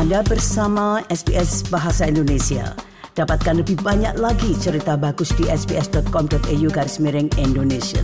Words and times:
Anda 0.00 0.24
bersama 0.24 1.04
SBS 1.12 1.68
Bahasa 1.68 2.08
Indonesia. 2.08 2.72
Dapatkan 3.12 3.60
lebih 3.60 3.84
banyak 3.84 4.16
lagi 4.16 4.56
cerita 4.56 4.96
bagus 4.96 5.28
di 5.36 5.44
sbs.com.au 5.44 6.68
garis 6.72 6.96
miring 7.04 7.28
Indonesia. 7.36 8.00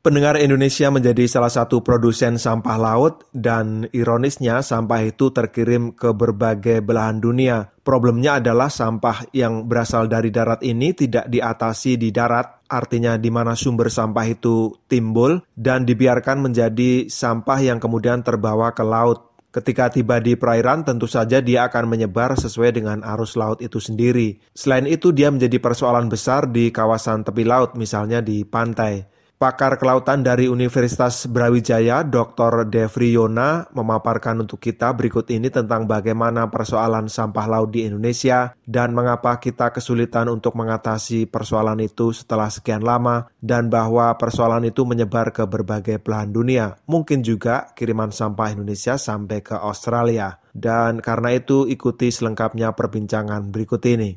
Pendengar 0.00 0.40
Indonesia 0.40 0.88
menjadi 0.88 1.28
salah 1.28 1.52
satu 1.52 1.84
produsen 1.84 2.40
sampah 2.40 2.80
laut 2.80 3.28
dan 3.36 3.92
ironisnya 3.92 4.64
sampah 4.64 5.04
itu 5.04 5.36
terkirim 5.36 5.92
ke 5.92 6.16
berbagai 6.16 6.80
belahan 6.80 7.20
dunia. 7.20 7.68
Problemnya 7.84 8.40
adalah 8.40 8.72
sampah 8.72 9.28
yang 9.36 9.68
berasal 9.68 10.08
dari 10.08 10.32
darat 10.32 10.64
ini 10.64 10.96
tidak 10.96 11.28
diatasi 11.28 12.00
di 12.00 12.08
darat, 12.08 12.64
artinya 12.72 13.20
di 13.20 13.28
mana 13.28 13.52
sumber 13.52 13.92
sampah 13.92 14.24
itu 14.24 14.80
timbul 14.88 15.44
dan 15.52 15.84
dibiarkan 15.84 16.40
menjadi 16.40 17.04
sampah 17.04 17.60
yang 17.60 17.76
kemudian 17.76 18.24
terbawa 18.24 18.72
ke 18.72 18.80
laut. 18.80 19.35
Ketika 19.56 19.88
tiba 19.88 20.20
di 20.20 20.36
perairan, 20.36 20.84
tentu 20.84 21.08
saja 21.08 21.40
dia 21.40 21.64
akan 21.64 21.88
menyebar 21.88 22.36
sesuai 22.36 22.76
dengan 22.76 23.00
arus 23.00 23.40
laut 23.40 23.64
itu 23.64 23.80
sendiri. 23.80 24.36
Selain 24.52 24.84
itu, 24.84 25.16
dia 25.16 25.32
menjadi 25.32 25.56
persoalan 25.56 26.12
besar 26.12 26.44
di 26.52 26.68
kawasan 26.68 27.24
tepi 27.24 27.48
laut, 27.48 27.72
misalnya 27.72 28.20
di 28.20 28.44
pantai. 28.44 29.15
Pakar 29.36 29.76
kelautan 29.76 30.24
dari 30.24 30.48
Universitas 30.48 31.28
Brawijaya, 31.28 32.00
Dr. 32.00 32.64
Devri 32.72 33.12
Yona, 33.12 33.68
memaparkan 33.68 34.40
untuk 34.40 34.56
kita 34.56 34.96
berikut 34.96 35.28
ini 35.28 35.52
tentang 35.52 35.84
bagaimana 35.84 36.48
persoalan 36.48 37.12
sampah 37.12 37.44
laut 37.44 37.68
di 37.68 37.84
Indonesia 37.84 38.56
dan 38.64 38.96
mengapa 38.96 39.36
kita 39.36 39.76
kesulitan 39.76 40.32
untuk 40.32 40.56
mengatasi 40.56 41.28
persoalan 41.28 41.84
itu 41.84 42.16
setelah 42.16 42.48
sekian 42.48 42.80
lama 42.80 43.28
dan 43.36 43.68
bahwa 43.68 44.08
persoalan 44.16 44.72
itu 44.72 44.88
menyebar 44.88 45.28
ke 45.36 45.44
berbagai 45.44 46.00
belahan 46.00 46.32
dunia. 46.32 46.80
Mungkin 46.88 47.20
juga 47.20 47.76
kiriman 47.76 48.16
sampah 48.16 48.56
Indonesia 48.56 48.96
sampai 48.96 49.44
ke 49.44 49.52
Australia. 49.52 50.40
Dan 50.56 51.04
karena 51.04 51.36
itu 51.36 51.68
ikuti 51.68 52.08
selengkapnya 52.08 52.72
perbincangan 52.72 53.52
berikut 53.52 53.84
ini. 53.84 54.16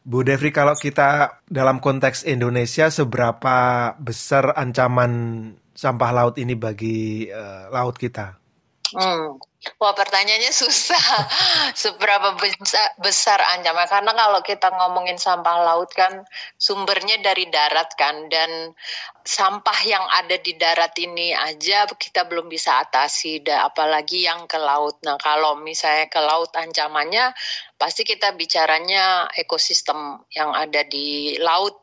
Bu 0.00 0.24
Devri, 0.24 0.48
kalau 0.48 0.72
kita 0.72 1.44
dalam 1.44 1.76
konteks 1.76 2.24
Indonesia, 2.24 2.88
seberapa 2.88 3.92
besar 4.00 4.56
ancaman 4.56 5.12
sampah 5.76 6.10
laut 6.16 6.40
ini 6.40 6.56
bagi 6.56 7.28
uh, 7.28 7.68
laut 7.68 8.00
kita? 8.00 8.39
Hmm. 8.90 9.38
Wah 9.76 9.92
pertanyaannya 9.92 10.50
susah. 10.56 11.04
Seberapa 11.84 12.32
besar, 12.40 12.96
besar 12.96 13.38
ancaman? 13.54 13.84
Karena 13.84 14.16
kalau 14.16 14.40
kita 14.40 14.72
ngomongin 14.72 15.20
sampah 15.20 15.62
laut 15.62 15.92
kan 15.92 16.24
sumbernya 16.56 17.20
dari 17.20 17.44
darat 17.52 17.92
kan. 17.92 18.32
Dan 18.32 18.72
sampah 19.20 19.80
yang 19.84 20.04
ada 20.08 20.40
di 20.40 20.56
darat 20.56 20.96
ini 20.98 21.36
aja 21.36 21.84
kita 21.92 22.24
belum 22.24 22.48
bisa 22.48 22.80
atasi. 22.80 23.44
Apalagi 23.44 24.24
yang 24.24 24.48
ke 24.48 24.56
laut. 24.56 24.96
Nah 25.04 25.20
kalau 25.20 25.60
misalnya 25.60 26.08
ke 26.08 26.20
laut 26.24 26.50
ancamannya 26.56 27.36
pasti 27.76 28.04
kita 28.04 28.32
bicaranya 28.32 29.28
ekosistem 29.36 30.24
yang 30.32 30.56
ada 30.56 30.84
di 30.88 31.36
laut 31.36 31.79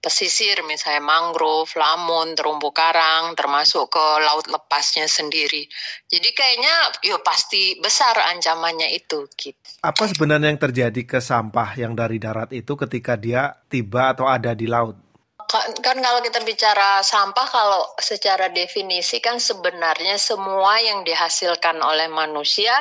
pesisir 0.00 0.62
misalnya 0.62 1.02
mangrove, 1.02 1.74
lamun, 1.74 2.38
terumbu 2.38 2.70
karang, 2.70 3.34
termasuk 3.34 3.90
ke 3.90 4.06
laut 4.22 4.46
lepasnya 4.46 5.10
sendiri. 5.10 5.66
Jadi 6.06 6.28
kayaknya 6.30 6.74
ya 7.02 7.18
pasti 7.20 7.76
besar 7.82 8.14
ancamannya 8.36 8.94
itu. 8.94 9.26
Gitu. 9.34 9.82
Apa 9.82 10.06
sebenarnya 10.06 10.54
yang 10.54 10.62
terjadi 10.62 11.02
ke 11.02 11.18
sampah 11.18 11.74
yang 11.74 11.98
dari 11.98 12.22
darat 12.22 12.54
itu 12.54 12.78
ketika 12.78 13.18
dia 13.18 13.50
tiba 13.66 14.14
atau 14.14 14.30
ada 14.30 14.54
di 14.54 14.70
laut? 14.70 15.06
kan, 15.46 15.70
kan 15.78 15.96
kalau 16.02 16.20
kita 16.20 16.42
bicara 16.42 17.00
sampah 17.06 17.46
kalau 17.46 17.82
secara 18.02 18.50
definisi 18.50 19.22
kan 19.22 19.38
sebenarnya 19.38 20.18
semua 20.18 20.82
yang 20.82 21.06
dihasilkan 21.06 21.78
oleh 21.78 22.10
manusia 22.10 22.74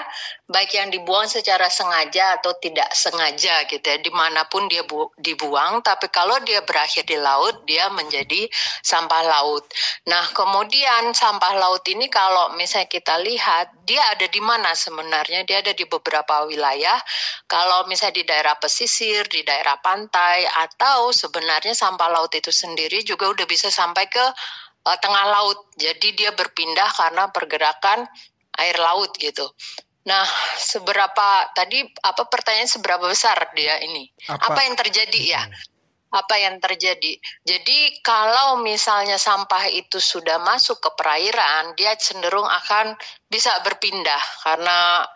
baik 0.46 0.78
yang 0.78 0.94
dibuang 0.94 1.26
secara 1.26 1.66
sengaja 1.74 2.38
atau 2.38 2.54
tidak 2.62 2.94
sengaja 2.94 3.66
gitu 3.66 3.82
ya 3.82 3.98
di 3.98 4.14
mana 4.14 4.46
pun 4.46 4.70
dia 4.70 4.86
bu, 4.86 5.10
dibuang 5.18 5.82
tapi 5.82 6.10
kalau 6.14 6.38
dia 6.46 6.62
berakhir 6.62 7.02
di 7.02 7.18
laut 7.18 7.66
dia 7.66 7.90
menjadi 7.90 8.46
sampah 8.86 9.26
laut 9.26 9.66
nah 10.06 10.22
kemudian 10.38 11.18
sampah 11.18 11.58
laut 11.58 11.82
ini 11.90 12.06
kalau 12.14 12.54
misalnya 12.54 12.86
kita 12.86 13.18
lihat 13.26 13.74
dia 13.90 14.02
ada 14.14 14.30
di 14.30 14.42
mana 14.42 14.78
sebenarnya 14.78 15.50
dia 15.50 15.66
ada 15.66 15.74
di 15.74 15.90
beberapa 15.90 16.46
wilayah 16.46 16.98
kalau 17.50 17.90
misalnya 17.90 18.22
di 18.22 18.26
daerah 18.30 18.54
pesisir 18.62 19.26
di 19.26 19.42
daerah 19.42 19.82
pantai 19.82 20.46
atau 20.46 21.10
sebenarnya 21.10 21.74
sampah 21.74 22.10
laut 22.14 22.34
itu 22.38 22.54
sendiri 22.54 23.02
juga 23.02 23.34
udah 23.34 23.46
bisa 23.50 23.74
sampai 23.74 24.06
ke 24.10 24.26
uh, 24.86 24.98
tengah 25.02 25.26
laut. 25.28 25.74
Jadi 25.76 26.14
dia 26.14 26.32
berpindah 26.32 26.90
karena 26.94 27.30
pergerakan 27.34 28.06
air 28.56 28.78
laut 28.80 29.12
gitu. 29.18 29.50
Nah, 30.06 30.26
seberapa 30.62 31.50
tadi 31.58 31.82
apa 32.06 32.30
pertanyaan 32.30 32.70
seberapa 32.70 33.10
besar 33.10 33.50
dia 33.58 33.82
ini? 33.82 34.06
Apa, 34.30 34.54
apa 34.54 34.60
yang 34.70 34.78
terjadi 34.78 35.22
ya? 35.26 35.44
Apa 36.14 36.36
yang 36.38 36.62
terjadi? 36.62 37.18
Jadi 37.42 38.00
kalau 38.06 38.62
misalnya 38.62 39.18
sampah 39.18 39.66
itu 39.74 39.98
sudah 39.98 40.38
masuk 40.46 40.78
ke 40.78 40.90
perairan, 40.94 41.74
dia 41.74 41.98
cenderung 41.98 42.46
akan 42.46 42.94
bisa 43.26 43.50
berpindah 43.66 44.22
karena 44.46 45.10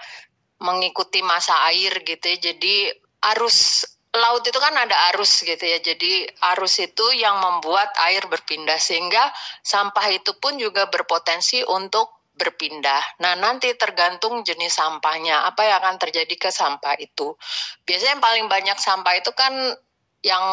mengikuti 0.60 1.22
masa 1.22 1.70
air 1.70 2.02
gitu 2.02 2.26
ya. 2.26 2.52
Jadi 2.52 2.90
arus 3.38 3.86
laut 4.10 4.42
itu 4.42 4.58
kan 4.58 4.74
ada 4.74 5.14
arus 5.14 5.46
gitu 5.46 5.70
ya. 5.70 5.78
Jadi 5.80 6.26
arus 6.58 6.82
itu 6.82 7.06
yang 7.14 7.38
membuat 7.38 7.94
air 8.10 8.26
berpindah 8.26 8.82
sehingga 8.82 9.22
sampah 9.62 10.10
itu 10.10 10.34
pun 10.42 10.58
juga 10.58 10.90
berpotensi 10.90 11.62
untuk 11.62 12.19
berpindah. 12.40 13.20
Nah, 13.20 13.36
nanti 13.36 13.76
tergantung 13.76 14.42
jenis 14.48 14.72
sampahnya, 14.72 15.44
apa 15.44 15.68
yang 15.68 15.78
akan 15.84 16.00
terjadi 16.00 16.36
ke 16.40 16.50
sampah 16.50 16.96
itu. 16.96 17.36
Biasanya 17.84 18.16
yang 18.16 18.24
paling 18.24 18.46
banyak 18.48 18.78
sampah 18.80 19.14
itu 19.20 19.32
kan 19.36 19.54
yang 20.24 20.46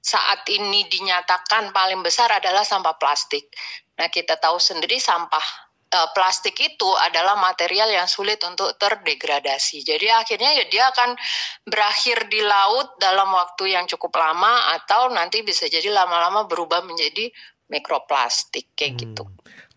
saat 0.00 0.48
ini 0.48 0.88
dinyatakan 0.88 1.76
paling 1.76 2.00
besar 2.00 2.32
adalah 2.32 2.64
sampah 2.64 2.96
plastik. 2.96 3.52
Nah, 4.00 4.08
kita 4.08 4.40
tahu 4.40 4.56
sendiri 4.56 4.96
sampah 4.96 5.70
uh, 5.92 6.08
plastik 6.14 6.56
itu 6.56 6.90
adalah 6.96 7.36
material 7.36 7.90
yang 7.90 8.08
sulit 8.08 8.40
untuk 8.46 8.74
terdegradasi. 8.78 9.82
Jadi 9.82 10.06
akhirnya 10.08 10.56
ya 10.56 10.64
dia 10.70 10.84
akan 10.88 11.18
berakhir 11.66 12.30
di 12.30 12.40
laut 12.40 12.96
dalam 12.96 13.28
waktu 13.34 13.74
yang 13.74 13.84
cukup 13.90 14.14
lama 14.16 14.72
atau 14.80 15.10
nanti 15.12 15.42
bisa 15.42 15.66
jadi 15.66 15.90
lama-lama 15.90 16.46
berubah 16.46 16.86
menjadi 16.86 17.28
mikroplastik 17.70 18.74
kayak 18.74 18.98
hmm. 18.98 19.00
gitu. 19.06 19.24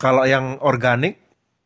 Kalau 0.02 0.26
yang 0.26 0.60
organik 0.60 1.24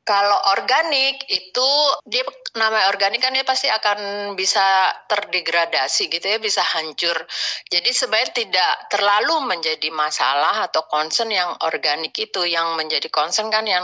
kalau 0.07 0.39
organik 0.55 1.27
itu 1.27 1.69
dia 2.07 2.23
namanya 2.55 2.88
organik 2.88 3.19
kan 3.19 3.35
dia 3.35 3.43
pasti 3.43 3.67
akan 3.67 4.31
bisa 4.39 4.63
terdegradasi 5.03 6.07
gitu 6.07 6.23
ya, 6.31 6.39
bisa 6.39 6.63
hancur. 6.63 7.27
Jadi 7.67 7.91
sebenarnya 7.91 8.31
tidak 8.31 8.73
terlalu 8.88 9.43
menjadi 9.43 9.91
masalah 9.91 10.63
atau 10.71 10.88
concern 10.88 11.27
yang 11.27 11.51
organik 11.59 12.15
itu. 12.15 12.47
Yang 12.47 12.79
menjadi 12.79 13.07
concern 13.11 13.51
kan 13.51 13.67
yang 13.67 13.83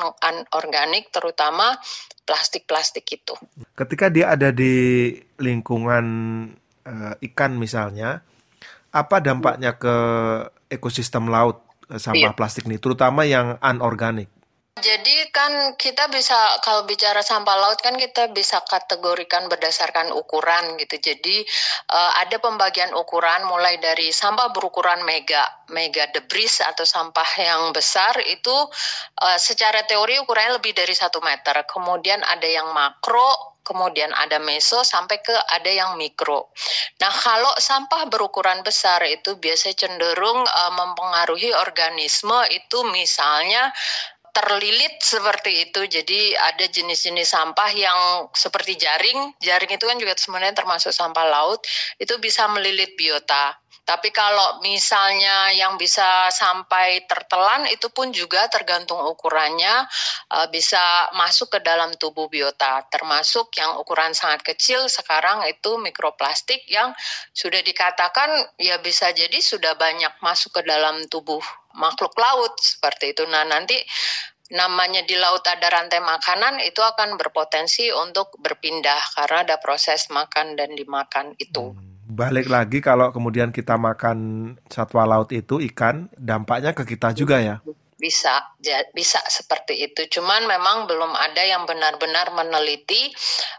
organik 0.56 1.12
terutama 1.12 1.76
plastik-plastik 2.24 3.04
itu. 3.12 3.36
Ketika 3.76 4.08
dia 4.08 4.32
ada 4.32 4.56
di 4.56 5.12
lingkungan 5.44 6.06
uh, 6.88 7.20
ikan 7.20 7.60
misalnya, 7.60 8.24
apa 8.96 9.20
dampaknya 9.20 9.76
ke 9.76 9.96
ekosistem 10.72 11.28
laut 11.28 11.73
sampah 11.98 12.32
iya. 12.32 12.38
plastik 12.38 12.66
ini, 12.66 12.78
terutama 12.82 13.26
yang 13.26 13.58
anorganik? 13.60 14.30
Jadi 14.74 15.30
kan 15.30 15.78
kita 15.78 16.10
bisa 16.10 16.58
kalau 16.66 16.90
bicara 16.90 17.22
sampah 17.22 17.56
laut 17.62 17.78
kan 17.78 17.94
kita 17.94 18.34
bisa 18.34 18.58
kategorikan 18.66 19.46
berdasarkan 19.46 20.10
ukuran 20.12 20.82
gitu. 20.82 20.98
Jadi 20.98 21.46
uh, 21.94 22.12
ada 22.18 22.42
pembagian 22.42 22.90
ukuran 22.98 23.46
mulai 23.46 23.78
dari 23.78 24.10
sampah 24.10 24.50
berukuran 24.50 25.06
mega, 25.06 25.46
mega 25.70 26.10
debris 26.10 26.58
atau 26.66 26.90
sampah 26.90 27.30
yang 27.38 27.70
besar 27.70 28.18
itu 28.26 28.52
uh, 29.22 29.38
secara 29.38 29.86
teori 29.86 30.18
ukurannya 30.26 30.58
lebih 30.58 30.74
dari 30.74 30.98
satu 30.98 31.22
meter. 31.22 31.70
Kemudian 31.70 32.26
ada 32.26 32.50
yang 32.50 32.74
makro, 32.74 33.53
kemudian 33.64 34.12
ada 34.12 34.38
meso 34.44 34.84
sampai 34.84 35.24
ke 35.24 35.34
ada 35.34 35.72
yang 35.72 35.96
mikro. 35.96 36.52
Nah, 37.00 37.10
kalau 37.10 37.52
sampah 37.58 38.06
berukuran 38.12 38.62
besar 38.62 39.02
itu 39.08 39.40
biasanya 39.40 39.76
cenderung 39.88 40.44
uh, 40.44 40.72
mempengaruhi 40.76 41.56
organisme 41.56 42.38
itu 42.52 42.84
misalnya 42.92 43.72
terlilit 44.34 44.98
seperti 45.00 45.70
itu. 45.70 45.82
Jadi 45.86 46.34
ada 46.34 46.66
jenis-jenis 46.66 47.30
sampah 47.30 47.70
yang 47.72 48.00
seperti 48.34 48.76
jaring. 48.76 49.38
Jaring 49.40 49.72
itu 49.78 49.86
kan 49.86 49.96
juga 50.02 50.18
sebenarnya 50.18 50.58
termasuk 50.58 50.90
sampah 50.90 51.26
laut. 51.30 51.62
Itu 52.02 52.18
bisa 52.18 52.50
melilit 52.50 52.98
biota. 52.98 53.63
Tapi 53.84 54.16
kalau 54.16 54.64
misalnya 54.64 55.52
yang 55.52 55.76
bisa 55.76 56.32
sampai 56.32 57.04
tertelan 57.04 57.68
itu 57.68 57.92
pun 57.92 58.16
juga 58.16 58.48
tergantung 58.48 59.04
ukurannya 59.04 59.84
uh, 60.32 60.48
bisa 60.48 61.12
masuk 61.20 61.52
ke 61.52 61.60
dalam 61.60 61.92
tubuh 62.00 62.32
biota. 62.32 62.88
Termasuk 62.88 63.52
yang 63.60 63.76
ukuran 63.76 64.16
sangat 64.16 64.40
kecil 64.56 64.88
sekarang 64.88 65.44
itu 65.52 65.76
mikroplastik 65.76 66.64
yang 66.72 66.96
sudah 67.36 67.60
dikatakan 67.60 68.56
ya 68.56 68.80
bisa 68.80 69.12
jadi 69.12 69.36
sudah 69.44 69.76
banyak 69.76 70.16
masuk 70.24 70.58
ke 70.58 70.62
dalam 70.64 71.04
tubuh 71.12 71.44
makhluk 71.76 72.16
laut 72.16 72.56
seperti 72.64 73.12
itu. 73.12 73.28
Nah 73.28 73.44
nanti 73.44 73.76
namanya 74.56 75.04
di 75.04 75.20
laut 75.20 75.44
ada 75.44 75.68
rantai 75.68 76.00
makanan 76.00 76.64
itu 76.64 76.80
akan 76.80 77.20
berpotensi 77.20 77.92
untuk 77.92 78.32
berpindah 78.40 79.20
karena 79.20 79.44
ada 79.44 79.56
proses 79.60 80.08
makan 80.08 80.56
dan 80.56 80.72
dimakan 80.72 81.36
itu. 81.36 81.76
Hmm. 81.76 81.93
Balik 82.14 82.46
lagi 82.46 82.78
kalau 82.78 83.10
kemudian 83.10 83.50
kita 83.50 83.74
makan 83.74 84.54
satwa 84.70 85.02
laut 85.10 85.34
itu 85.34 85.58
ikan, 85.74 86.14
dampaknya 86.14 86.78
ke 86.78 86.86
kita 86.86 87.10
juga 87.18 87.42
ya? 87.42 87.58
Bisa 87.98 88.54
bisa 88.94 89.18
seperti 89.26 89.82
itu. 89.82 90.06
Cuman 90.20 90.46
memang 90.46 90.86
belum 90.86 91.10
ada 91.10 91.42
yang 91.42 91.66
benar-benar 91.66 92.38
meneliti 92.38 93.10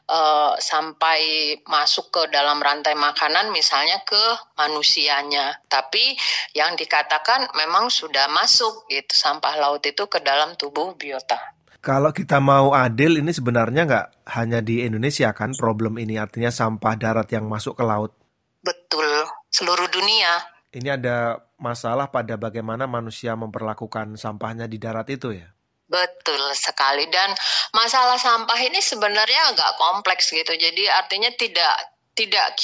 uh, 0.06 0.54
sampai 0.54 1.18
masuk 1.66 2.14
ke 2.14 2.22
dalam 2.30 2.62
rantai 2.62 2.94
makanan 2.94 3.50
misalnya 3.50 4.06
ke 4.06 4.22
manusianya. 4.54 5.58
Tapi 5.66 6.14
yang 6.54 6.78
dikatakan 6.78 7.50
memang 7.58 7.90
sudah 7.90 8.30
masuk 8.30 8.86
gitu 8.86 9.18
sampah 9.18 9.58
laut 9.58 9.82
itu 9.82 10.06
ke 10.06 10.22
dalam 10.22 10.54
tubuh 10.54 10.94
biota. 10.94 11.58
Kalau 11.82 12.14
kita 12.14 12.38
mau 12.38 12.70
adil 12.70 13.18
ini 13.18 13.34
sebenarnya 13.34 13.82
nggak 13.82 14.06
hanya 14.38 14.62
di 14.62 14.86
Indonesia 14.86 15.34
kan 15.34 15.58
problem 15.58 15.98
ini. 15.98 16.22
Artinya 16.22 16.54
sampah 16.54 16.94
darat 16.94 17.26
yang 17.34 17.50
masuk 17.50 17.82
ke 17.82 17.82
laut 17.82 18.23
betul 18.64 19.28
seluruh 19.52 19.86
dunia 19.92 20.54
ini 20.74 20.90
ada 20.90 21.38
masalah 21.62 22.10
pada 22.10 22.34
bagaimana 22.34 22.90
manusia 22.90 23.38
memperlakukan 23.38 24.18
sampahnya 24.18 24.66
di 24.66 24.82
darat 24.82 25.06
itu 25.06 25.30
ya? 25.30 25.46
Betul 25.86 26.42
sekali 26.58 27.06
dan 27.14 27.30
masalah 27.70 28.18
sampah 28.18 28.58
ini 28.58 28.82
sebenarnya 28.82 29.54
agak 29.54 29.78
kompleks 29.78 30.34
gitu. 30.34 30.50
Jadi 30.50 30.90
artinya 30.90 31.30
tidak 31.38 31.74
tidak 32.18 32.58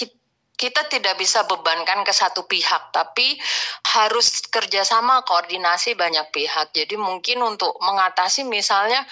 kita 0.59 0.91
tidak 0.91 1.15
bisa 1.17 1.47
bebankan 1.47 2.03
ke 2.03 2.11
satu 2.11 2.51
pihak, 2.51 2.91
tapi 2.91 3.39
harus 3.95 4.43
kerjasama 4.51 5.23
koordinasi 5.23 5.95
banyak 5.95 6.35
pihak. 6.35 6.75
Jadi 6.75 6.99
mungkin 6.99 7.47
untuk 7.47 7.79
mengatasi 7.79 8.43
misalnya 8.43 9.07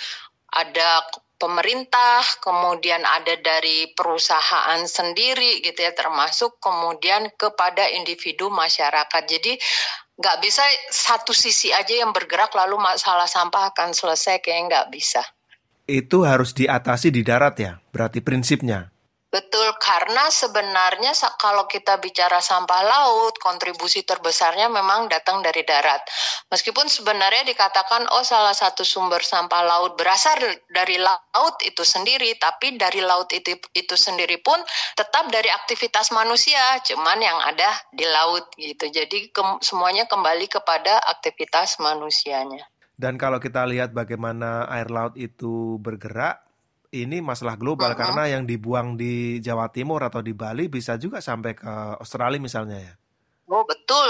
ada 0.51 1.07
pemerintah, 1.39 2.21
kemudian 2.43 3.01
ada 3.07 3.39
dari 3.39 3.95
perusahaan 3.95 4.83
sendiri 4.85 5.63
gitu 5.63 5.79
ya, 5.81 5.95
termasuk 5.95 6.59
kemudian 6.59 7.31
kepada 7.39 7.87
individu 7.95 8.51
masyarakat. 8.51 9.23
Jadi 9.25 9.55
nggak 10.19 10.39
bisa 10.43 10.67
satu 10.91 11.31
sisi 11.31 11.71
aja 11.71 11.95
yang 11.95 12.11
bergerak 12.11 12.51
lalu 12.59 12.77
masalah 12.83 13.31
sampah 13.31 13.71
akan 13.71 13.95
selesai 13.95 14.43
kayak 14.43 14.67
nggak 14.67 14.87
bisa. 14.91 15.23
Itu 15.89 16.27
harus 16.27 16.53
diatasi 16.53 17.15
di 17.15 17.25
darat 17.25 17.55
ya, 17.57 17.81
berarti 17.95 18.21
prinsipnya. 18.21 18.93
Betul, 19.29 19.77
karena 19.77 20.33
sebenarnya 20.33 21.13
kalau 21.37 21.69
kita 21.69 22.01
bicara 22.01 22.41
sampah 22.41 22.81
laut, 22.81 23.37
kontribusi 23.37 24.01
terbesarnya 24.01 24.73
memang 24.73 25.05
datang 25.13 25.45
dari 25.45 25.69
darat. 25.69 26.01
Meskipun 26.49 26.89
sebenarnya 26.89 27.45
dikatakan, 27.45 28.09
oh 28.09 28.25
salah 28.25 28.57
satu 28.57 28.89
sumber 28.89 29.21
sampah 29.21 29.69
laut 29.69 30.01
berasal 30.01 30.41
dari 30.73 30.97
laut 30.97 31.61
itu 31.61 31.85
sendiri, 31.85 32.41
tapi 32.41 32.81
dari 32.81 33.05
laut 33.05 33.29
itu, 33.37 33.53
itu 33.77 33.95
sendiri 34.01 34.41
pun 34.41 34.57
tetap 34.97 35.29
dari 35.29 35.53
aktivitas 35.53 36.09
manusia, 36.17 36.81
cuman 36.89 37.21
yang 37.21 37.37
ada 37.45 37.69
di 37.93 38.09
laut 38.09 38.49
gitu. 38.57 38.89
Jadi 38.89 39.29
ke, 39.29 39.45
semuanya 39.61 40.09
kembali 40.09 40.49
kepada 40.49 41.05
aktivitas 41.05 41.77
manusianya. 41.85 42.65
Dan 42.97 43.21
kalau 43.21 43.37
kita 43.45 43.69
lihat 43.69 43.93
bagaimana 43.93 44.65
air 44.73 44.89
laut 44.89 45.21
itu 45.21 45.77
bergerak, 45.85 46.48
ini 46.95 47.21
masalah 47.21 47.61
global 47.61 47.93
uh 47.93 47.95
-huh. 47.95 48.01
karena 48.01 48.25
yang 48.39 48.43
dibuang 48.49 48.97
di 48.97 49.39
Jawa 49.45 49.69
Timur 49.69 50.01
atau 50.01 50.25
di 50.25 50.33
Bali 50.33 50.73
bisa 50.73 50.97
juga 50.97 51.21
sampai 51.21 51.53
ke 51.53 51.73
Australia 52.01 52.41
misalnya 52.41 52.79
ya. 52.81 52.95
Oh 53.49 53.65
betul, 53.65 54.09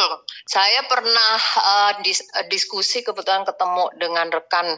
saya 0.51 0.83
pernah 0.91 1.35
uh, 1.39 1.93
dis 2.03 2.27
diskusi 2.51 3.07
kebetulan 3.07 3.47
ketemu 3.47 3.87
dengan 3.95 4.27
rekan 4.35 4.75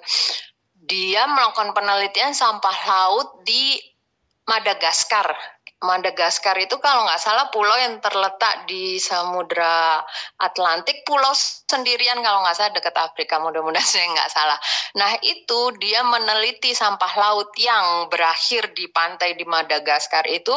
dia 0.84 1.24
melakukan 1.28 1.72
penelitian 1.72 2.36
sampah 2.36 2.76
laut 2.84 3.40
di 3.44 3.80
Madagaskar 4.44 5.32
Madagaskar 5.80 6.60
itu 6.60 6.76
kalau 6.76 7.08
nggak 7.08 7.16
salah 7.16 7.48
pulau 7.48 7.72
yang 7.80 8.04
terletak 8.04 8.68
di 8.68 9.00
Samudra 9.00 10.04
Atlantik, 10.36 11.08
pulau 11.08 11.32
sendirian 11.32 12.20
kalau 12.20 12.44
nggak 12.44 12.52
salah 12.52 12.72
dekat 12.76 12.92
Afrika, 13.00 13.40
mudah-mudahan 13.40 13.88
saya 13.88 14.04
nggak 14.12 14.28
salah. 14.28 14.60
Nah 15.00 15.16
itu 15.24 15.72
dia 15.80 16.04
meneliti 16.04 16.76
sampah 16.76 17.12
laut 17.16 17.56
yang 17.56 18.12
berakhir 18.12 18.76
di 18.76 18.92
pantai 18.92 19.40
di 19.40 19.48
Madagaskar 19.48 20.28
itu, 20.28 20.52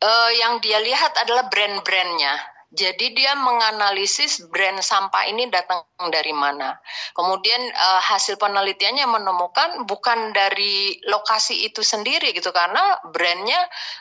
eh, 0.00 0.30
yang 0.40 0.56
dia 0.64 0.80
lihat 0.80 1.12
adalah 1.20 1.52
brand-brandnya 1.52 2.55
jadi 2.66 3.14
dia 3.14 3.32
menganalisis 3.38 4.42
brand 4.50 4.82
sampah 4.82 5.30
ini 5.30 5.46
datang 5.46 5.86
dari 6.10 6.34
mana. 6.34 6.74
Kemudian 7.14 7.62
uh, 7.70 8.02
hasil 8.02 8.42
penelitiannya 8.42 9.06
menemukan 9.06 9.86
bukan 9.86 10.34
dari 10.34 10.98
lokasi 11.06 11.62
itu 11.62 11.86
sendiri 11.86 12.34
gitu 12.34 12.50
karena 12.50 12.98
brandnya 13.06 13.58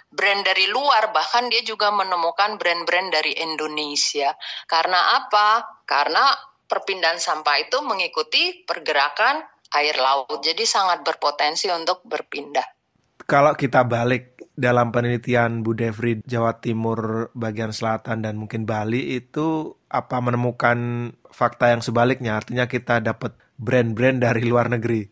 brand 0.09 0.41
dari 0.41 0.65
luar 0.65 1.13
bahkan 1.13 1.45
dia 1.53 1.61
juga 1.61 1.93
menemukan 1.93 2.57
brand-brand 2.57 3.13
dari 3.13 3.37
Indonesia. 3.37 4.33
Karena 4.65 5.21
apa? 5.21 5.81
Karena 5.85 6.25
perpindahan 6.65 7.21
sampah 7.21 7.61
itu 7.61 7.77
mengikuti 7.85 8.65
pergerakan 8.65 9.45
air 9.77 9.93
laut. 10.01 10.41
Jadi 10.41 10.65
sangat 10.65 11.05
berpotensi 11.05 11.69
untuk 11.69 12.01
berpindah. 12.01 12.65
Kalau 13.25 13.53
kita 13.53 13.81
balik 13.85 14.34
dalam 14.55 14.89
penelitian 14.95 15.61
Bu 15.61 15.75
Devri 15.75 16.23
Jawa 16.23 16.57
Timur 16.63 17.29
bagian 17.35 17.75
selatan 17.75 18.23
dan 18.23 18.39
mungkin 18.39 18.63
Bali 18.63 19.19
itu 19.19 19.75
apa 19.91 20.23
menemukan 20.23 21.11
fakta 21.29 21.75
yang 21.75 21.83
sebaliknya 21.83 22.39
artinya 22.39 22.65
kita 22.65 23.03
dapat 23.03 23.35
brand-brand 23.59 24.23
dari 24.23 24.43
luar 24.47 24.71
negeri. 24.71 25.03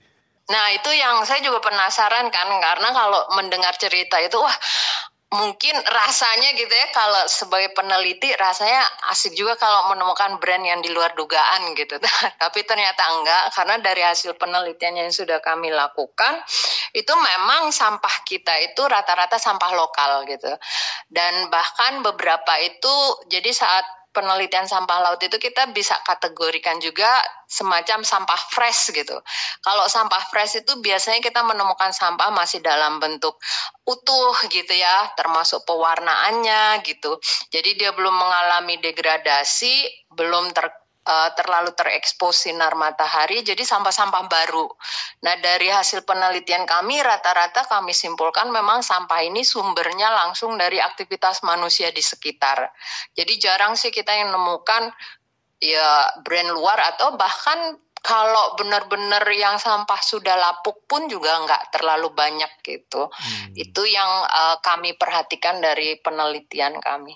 Nah 0.47 0.65
itu 0.75 0.91
yang 0.95 1.23
saya 1.23 1.39
juga 1.39 1.63
penasaran 1.63 2.27
kan 2.31 2.47
karena 2.59 2.89
kalau 2.91 3.21
mendengar 3.35 3.75
cerita 3.79 4.19
itu 4.19 4.35
wah 4.39 4.55
mungkin 5.33 5.73
rasanya 5.81 6.53
gitu 6.53 6.69
ya 6.69 6.87
kalau 6.93 7.25
sebagai 7.25 7.73
peneliti 7.73 8.29
rasanya 8.37 8.85
asik 9.09 9.33
juga 9.33 9.57
kalau 9.57 9.89
menemukan 9.89 10.37
brand 10.37 10.61
yang 10.61 10.79
di 10.85 10.93
luar 10.93 11.17
dugaan 11.17 11.73
gitu. 11.73 11.97
Tapi 12.43 12.59
ternyata 12.63 13.01
enggak 13.17 13.43
karena 13.57 13.75
dari 13.81 14.01
hasil 14.05 14.37
penelitian 14.37 15.01
yang 15.01 15.09
sudah 15.09 15.41
kami 15.41 15.73
lakukan 15.73 16.37
itu 16.93 17.13
memang 17.17 17.73
sampah 17.73 18.21
kita 18.23 18.53
itu 18.61 18.85
rata-rata 18.85 19.41
sampah 19.41 19.71
lokal 19.73 20.29
gitu. 20.29 20.53
Dan 21.09 21.49
bahkan 21.49 22.05
beberapa 22.05 22.53
itu 22.61 22.93
jadi 23.25 23.49
saat 23.49 24.02
penelitian 24.13 24.69
sampah 24.69 25.01
laut 25.01 25.19
itu 25.25 25.35
kita 25.41 25.73
bisa 25.73 25.97
kategorikan 26.05 26.77
juga 26.77 27.09
semacam 27.49 28.05
sampah 28.05 28.41
fresh 28.53 28.93
gitu. 28.93 29.17
Kalau 29.65 29.85
sampah 29.89 30.21
fresh 30.29 30.61
itu 30.61 30.77
biasanya 30.79 31.19
kita 31.19 31.41
menemukan 31.41 31.89
sampah 31.89 32.29
masih 32.29 32.61
dalam 32.61 33.01
bentuk 33.01 33.35
utuh 33.83 34.37
gitu 34.53 34.73
ya, 34.73 35.11
termasuk 35.17 35.65
pewarnaannya 35.65 36.85
gitu. 36.85 37.17
Jadi 37.49 37.75
dia 37.75 37.91
belum 37.91 38.13
mengalami 38.13 38.77
degradasi, 38.79 40.07
belum 40.13 40.53
ter 40.53 40.82
uh, 41.03 41.29
terlalu 41.35 41.75
terekspos 41.75 42.47
sinar 42.47 42.73
matahari, 42.79 43.43
jadi 43.43 43.59
sampah-sampah 43.61 44.25
baru. 44.27 44.67
Nah, 45.23 45.35
dari 45.39 45.67
hasil 45.69 46.07
penelitian 46.07 46.63
kami, 46.63 46.99
rata-rata 47.03 47.67
kami 47.67 47.91
simpulkan 47.91 48.49
memang 48.49 48.83
sampah 48.83 49.23
ini 49.23 49.43
sumbernya 49.43 50.11
langsung 50.11 50.55
dari 50.55 50.79
aktivitas 50.79 51.43
manusia 51.43 51.91
di 51.91 52.01
sekitar. 52.01 52.71
Jadi 53.15 53.33
jarang 53.39 53.75
sih 53.75 53.91
kita 53.91 54.15
yang 54.15 54.31
menemukan 54.31 54.91
ya 55.63 56.11
brand 56.23 56.51
luar 56.51 56.75
atau 56.95 57.15
bahkan 57.15 57.79
kalau 58.03 58.59
benar-benar 58.59 59.23
yang 59.31 59.55
sampah 59.55 60.03
sudah 60.03 60.35
lapuk 60.35 60.83
pun 60.91 61.07
juga 61.07 61.39
nggak 61.47 61.71
terlalu 61.71 62.11
banyak 62.11 62.51
gitu. 62.59 63.07
Hmm. 63.07 63.55
Itu 63.55 63.87
yang 63.87 64.27
uh, 64.27 64.59
kami 64.59 64.99
perhatikan 64.99 65.63
dari 65.63 65.95
penelitian 66.03 66.83
kami. 66.83 67.15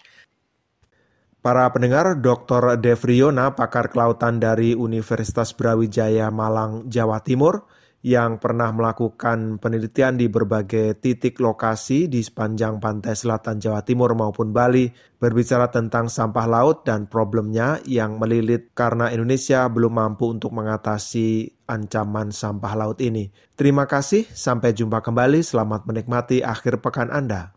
Para 1.47 1.63
pendengar, 1.71 2.19
Dr. 2.19 2.75
Devriona, 2.75 3.55
pakar 3.55 3.87
kelautan 3.87 4.35
dari 4.35 4.75
Universitas 4.75 5.55
Brawijaya 5.55 6.27
Malang, 6.27 6.91
Jawa 6.91 7.23
Timur, 7.23 7.63
yang 8.03 8.35
pernah 8.35 8.67
melakukan 8.75 9.55
penelitian 9.55 10.19
di 10.19 10.27
berbagai 10.27 10.99
titik 10.99 11.39
lokasi 11.39 12.11
di 12.11 12.19
sepanjang 12.19 12.83
pantai 12.83 13.15
selatan 13.15 13.63
Jawa 13.63 13.79
Timur 13.87 14.11
maupun 14.11 14.51
Bali, 14.51 14.91
berbicara 15.23 15.71
tentang 15.71 16.11
sampah 16.11 16.51
laut 16.51 16.83
dan 16.83 17.07
problemnya 17.07 17.79
yang 17.87 18.19
melilit 18.19 18.75
karena 18.75 19.07
Indonesia 19.15 19.71
belum 19.71 20.03
mampu 20.03 20.27
untuk 20.27 20.51
mengatasi 20.51 21.63
ancaman 21.63 22.35
sampah 22.35 22.75
laut 22.75 22.99
ini. 22.99 23.31
Terima 23.55 23.87
kasih, 23.87 24.27
sampai 24.35 24.75
jumpa 24.75 24.99
kembali. 24.99 25.39
Selamat 25.39 25.87
menikmati 25.87 26.43
akhir 26.43 26.83
pekan 26.83 27.07
Anda. 27.07 27.56